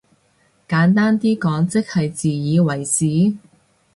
[0.67, 3.37] 簡單啲講即係自以為是？